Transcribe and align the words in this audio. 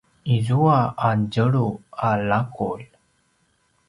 izua 0.35 0.79
a 1.09 1.09
tjelu 1.31 1.67
a 2.07 2.09
laqulj 2.29 2.87